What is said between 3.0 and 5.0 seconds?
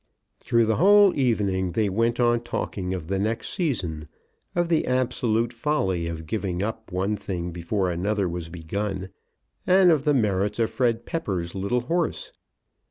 the next season, of the